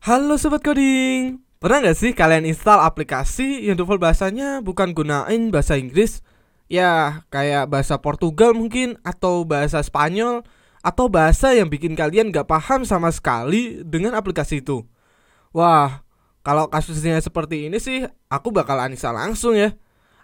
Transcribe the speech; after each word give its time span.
Halo 0.00 0.40
Sobat 0.40 0.64
Coding 0.64 1.44
Pernah 1.60 1.84
nggak 1.84 1.98
sih 2.00 2.16
kalian 2.16 2.48
install 2.48 2.80
aplikasi 2.80 3.68
yang 3.68 3.76
default 3.76 4.00
bahasanya 4.00 4.64
bukan 4.64 4.96
gunain 4.96 5.52
bahasa 5.52 5.76
Inggris? 5.76 6.24
Ya, 6.72 7.20
kayak 7.28 7.68
bahasa 7.68 8.00
Portugal 8.00 8.56
mungkin 8.56 8.96
Atau 9.04 9.44
bahasa 9.44 9.76
Spanyol 9.84 10.40
Atau 10.80 11.12
bahasa 11.12 11.52
yang 11.52 11.68
bikin 11.68 11.92
kalian 11.92 12.32
nggak 12.32 12.48
paham 12.48 12.88
sama 12.88 13.12
sekali 13.12 13.84
dengan 13.84 14.16
aplikasi 14.16 14.64
itu. 14.64 14.88
Wah, 15.52 16.00
kalau 16.40 16.72
kasusnya 16.72 17.20
seperti 17.20 17.68
ini 17.68 17.76
sih 17.76 18.08
Aku 18.32 18.56
bakal 18.56 18.80
uninstall 18.80 19.20
langsung 19.20 19.52
ya. 19.52 19.76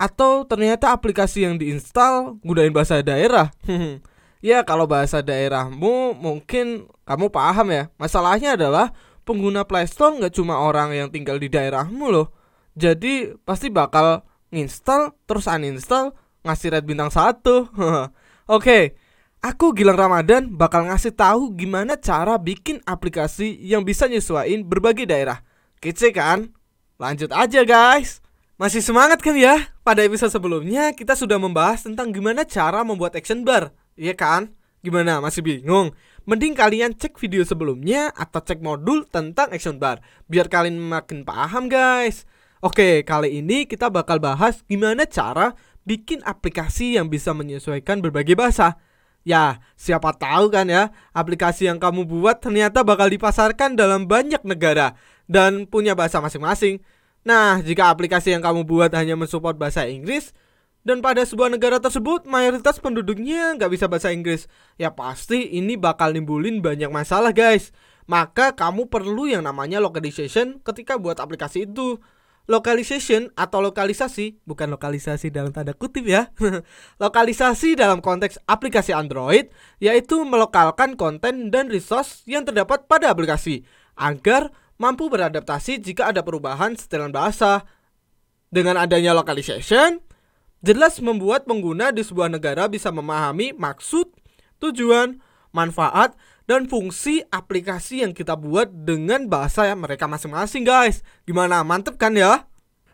Atau 0.00 0.48
ternyata 0.48 0.96
aplikasi 0.96 1.44
yang 1.44 1.60
diinstal 1.60 2.40
gunain 2.40 2.72
bahasa 2.72 3.04
daerah. 3.04 3.52
Ya 4.38 4.62
kalau 4.62 4.86
bahasa 4.86 5.18
daerahmu 5.18 6.14
mungkin 6.14 6.86
kamu 7.02 7.26
paham 7.26 7.74
ya. 7.74 7.90
Masalahnya 7.98 8.54
adalah 8.54 8.94
pengguna 9.28 9.68
Playstore 9.68 10.16
nggak 10.16 10.32
cuma 10.32 10.56
orang 10.64 10.96
yang 10.96 11.12
tinggal 11.12 11.36
di 11.36 11.52
daerahmu 11.52 12.08
loh 12.08 12.32
Jadi 12.72 13.36
pasti 13.44 13.68
bakal 13.68 14.24
nginstal 14.48 15.12
terus 15.28 15.44
uninstall 15.44 16.16
ngasih 16.48 16.72
red 16.72 16.88
bintang 16.88 17.12
satu 17.12 17.68
Oke 18.56 18.96
Aku 19.44 19.76
Gilang 19.76 20.00
Ramadan 20.00 20.48
bakal 20.48 20.88
ngasih 20.88 21.12
tahu 21.12 21.52
gimana 21.52 22.00
cara 22.00 22.40
bikin 22.40 22.80
aplikasi 22.88 23.54
yang 23.60 23.84
bisa 23.84 24.08
nyesuaiin 24.08 24.64
berbagai 24.64 25.04
daerah 25.04 25.44
Kece 25.78 26.10
kan? 26.10 26.48
Lanjut 26.96 27.28
aja 27.30 27.60
guys 27.68 28.24
Masih 28.56 28.80
semangat 28.80 29.20
kan 29.20 29.36
ya? 29.36 29.68
Pada 29.84 30.00
episode 30.00 30.32
sebelumnya 30.32 30.96
kita 30.96 31.12
sudah 31.12 31.36
membahas 31.36 31.84
tentang 31.84 32.10
gimana 32.10 32.48
cara 32.48 32.80
membuat 32.80 33.12
action 33.14 33.44
bar 33.44 33.76
Iya 33.94 34.16
kan? 34.16 34.56
Gimana? 34.80 35.18
Masih 35.18 35.42
bingung? 35.42 35.90
Mending 36.28 36.52
kalian 36.52 36.92
cek 36.92 37.16
video 37.16 37.40
sebelumnya 37.40 38.12
atau 38.12 38.44
cek 38.44 38.60
modul 38.60 39.08
tentang 39.08 39.48
action 39.48 39.80
bar 39.80 40.04
biar 40.28 40.52
kalian 40.52 40.76
makin 40.76 41.24
paham 41.24 41.72
guys. 41.72 42.28
Oke, 42.60 43.00
kali 43.00 43.40
ini 43.40 43.64
kita 43.64 43.88
bakal 43.88 44.20
bahas 44.20 44.60
gimana 44.68 45.08
cara 45.08 45.56
bikin 45.88 46.20
aplikasi 46.28 47.00
yang 47.00 47.08
bisa 47.08 47.32
menyesuaikan 47.32 48.04
berbagai 48.04 48.36
bahasa. 48.36 48.76
Ya, 49.24 49.64
siapa 49.72 50.12
tahu 50.20 50.52
kan 50.52 50.68
ya, 50.68 50.92
aplikasi 51.16 51.64
yang 51.64 51.80
kamu 51.80 52.04
buat 52.04 52.44
ternyata 52.44 52.84
bakal 52.84 53.08
dipasarkan 53.08 53.80
dalam 53.80 54.04
banyak 54.04 54.44
negara 54.44 55.00
dan 55.32 55.64
punya 55.64 55.96
bahasa 55.96 56.20
masing-masing. 56.20 56.84
Nah, 57.24 57.64
jika 57.64 57.88
aplikasi 57.88 58.36
yang 58.36 58.44
kamu 58.44 58.68
buat 58.68 58.92
hanya 58.92 59.16
mensupport 59.16 59.56
bahasa 59.56 59.88
Inggris, 59.88 60.36
dan 60.86 61.02
pada 61.02 61.26
sebuah 61.26 61.50
negara 61.50 61.82
tersebut 61.82 62.24
mayoritas 62.24 62.78
penduduknya 62.78 63.58
nggak 63.58 63.70
bisa 63.74 63.90
bahasa 63.90 64.14
Inggris, 64.14 64.46
ya 64.78 64.94
pasti 64.94 65.50
ini 65.58 65.74
bakal 65.74 66.14
nimbulin 66.14 66.62
banyak 66.62 66.88
masalah 66.88 67.34
guys. 67.34 67.74
Maka 68.08 68.56
kamu 68.56 68.88
perlu 68.88 69.28
yang 69.28 69.44
namanya 69.44 69.84
localization 69.84 70.64
ketika 70.64 70.96
buat 70.96 71.20
aplikasi 71.20 71.68
itu. 71.68 72.00
Localization 72.48 73.28
atau 73.36 73.60
lokalisasi 73.60 74.40
bukan 74.48 74.72
lokalisasi 74.72 75.28
dalam 75.28 75.52
tanda 75.52 75.76
kutip 75.76 76.08
ya. 76.08 76.32
lokalisasi 77.04 77.76
dalam 77.76 78.00
konteks 78.00 78.40
aplikasi 78.48 78.96
Android 78.96 79.52
yaitu 79.84 80.24
melokalkan 80.24 80.96
konten 80.96 81.52
dan 81.52 81.68
resource 81.68 82.24
yang 82.24 82.48
terdapat 82.48 82.88
pada 82.88 83.12
aplikasi 83.12 83.68
agar 84.00 84.48
mampu 84.80 85.12
beradaptasi 85.12 85.76
jika 85.84 86.08
ada 86.08 86.24
perubahan 86.24 86.72
setelan 86.72 87.12
bahasa. 87.12 87.68
Dengan 88.48 88.80
adanya 88.80 89.12
localization, 89.12 90.00
jelas 90.64 90.98
membuat 90.98 91.46
pengguna 91.46 91.94
di 91.94 92.02
sebuah 92.02 92.32
negara 92.32 92.66
bisa 92.66 92.90
memahami 92.90 93.54
maksud, 93.54 94.10
tujuan, 94.58 95.22
manfaat, 95.54 96.18
dan 96.48 96.64
fungsi 96.64 97.22
aplikasi 97.28 98.00
yang 98.00 98.16
kita 98.16 98.32
buat 98.32 98.72
dengan 98.72 99.28
bahasa 99.28 99.68
yang 99.68 99.84
mereka 99.84 100.08
masing-masing 100.08 100.64
guys. 100.64 101.04
Gimana? 101.28 101.60
Mantep 101.60 102.00
kan 102.00 102.16
ya? 102.16 102.48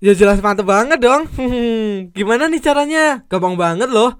Ya 0.00 0.16
jelas 0.16 0.40
mantep 0.40 0.64
banget 0.64 1.02
dong. 1.02 1.28
Gimana 2.16 2.46
nih 2.46 2.62
caranya? 2.62 3.26
Gampang 3.26 3.58
banget 3.58 3.90
loh. 3.90 4.16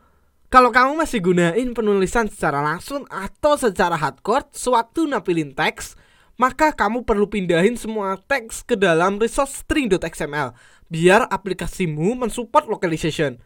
Kalau 0.51 0.75
kamu 0.75 0.99
masih 0.99 1.23
gunain 1.23 1.71
penulisan 1.71 2.27
secara 2.27 2.59
langsung 2.59 3.07
atau 3.07 3.55
secara 3.55 3.95
hardcore 3.95 4.51
sewaktu 4.51 5.07
napilin 5.07 5.55
teks, 5.55 5.95
maka 6.35 6.75
kamu 6.75 7.07
perlu 7.07 7.31
pindahin 7.31 7.79
semua 7.79 8.19
teks 8.19 8.67
ke 8.67 8.75
dalam 8.75 9.23
resource 9.23 9.63
string.xml 9.63 10.51
biar 10.91 11.31
aplikasimu 11.31 12.19
mensupport 12.19 12.67
localization. 12.67 13.39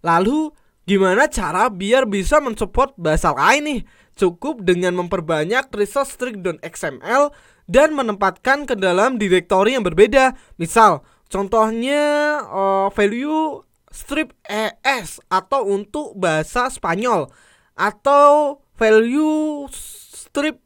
Lalu 0.00 0.50
gimana 0.88 1.28
cara 1.28 1.68
biar 1.68 2.08
bisa 2.08 2.40
mensupport 2.40 2.96
bahasa 2.96 3.30
lain 3.36 3.62
nih? 3.62 3.80
Cukup 4.18 4.66
dengan 4.66 4.98
memperbanyak 4.98 5.70
resource 5.70 6.18
string.xml 6.18 7.30
dan 7.70 7.88
menempatkan 7.94 8.66
ke 8.66 8.74
dalam 8.74 9.20
direktori 9.20 9.76
yang 9.78 9.86
berbeda. 9.86 10.34
Misal, 10.58 11.06
contohnya 11.30 12.42
uh, 12.48 12.88
value 12.90 13.62
strip 13.92 14.34
es 14.82 15.22
atau 15.28 15.68
untuk 15.68 16.16
bahasa 16.16 16.66
Spanyol 16.72 17.30
atau 17.78 18.58
value 18.74 19.70
strip 19.70 20.58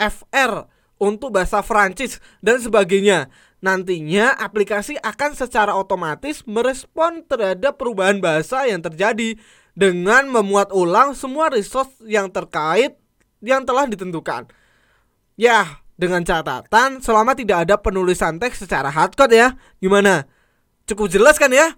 fr 0.00 0.75
untuk 0.96 1.32
bahasa 1.32 1.60
Prancis 1.60 2.20
dan 2.40 2.60
sebagainya. 2.60 3.28
Nantinya 3.64 4.36
aplikasi 4.36 5.00
akan 5.00 5.32
secara 5.32 5.72
otomatis 5.72 6.44
merespon 6.44 7.24
terhadap 7.24 7.80
perubahan 7.80 8.20
bahasa 8.20 8.68
yang 8.68 8.84
terjadi 8.84 9.40
dengan 9.72 10.28
memuat 10.28 10.72
ulang 10.72 11.16
semua 11.16 11.48
resource 11.48 11.92
yang 12.04 12.28
terkait 12.28 12.96
yang 13.40 13.64
telah 13.64 13.88
ditentukan. 13.88 14.48
Ya, 15.36 15.80
dengan 15.96 16.24
catatan 16.24 17.00
selama 17.00 17.36
tidak 17.36 17.68
ada 17.68 17.76
penulisan 17.80 18.36
teks 18.36 18.64
secara 18.64 18.92
hardcode 18.92 19.36
ya. 19.36 19.56
Gimana? 19.80 20.28
Cukup 20.88 21.12
jelas 21.12 21.36
kan 21.40 21.52
ya? 21.52 21.76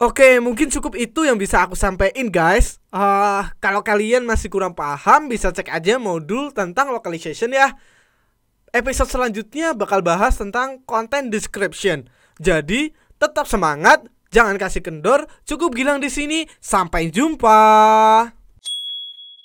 Oke, 0.00 0.40
mungkin 0.40 0.72
cukup 0.72 0.96
itu 0.96 1.28
yang 1.28 1.36
bisa 1.36 1.60
aku 1.60 1.76
sampaikan 1.76 2.32
guys. 2.32 2.80
Uh, 2.88 3.44
kalau 3.60 3.84
kalian 3.84 4.24
masih 4.24 4.48
kurang 4.48 4.72
paham, 4.72 5.28
bisa 5.28 5.52
cek 5.52 5.68
aja 5.68 6.00
modul 6.00 6.50
tentang 6.56 6.88
localization 6.88 7.52
ya 7.52 7.76
episode 8.72 9.10
selanjutnya 9.10 9.76
bakal 9.76 10.00
bahas 10.02 10.38
tentang 10.38 10.82
content 10.88 11.28
description. 11.28 12.08
Jadi, 12.40 12.94
tetap 13.20 13.44
semangat, 13.44 14.08
jangan 14.32 14.56
kasih 14.56 14.80
kendor. 14.80 15.28
Cukup 15.44 15.76
Gilang 15.76 16.00
di 16.00 16.08
sini. 16.08 16.48
Sampai 16.58 17.12
jumpa. 17.12 18.39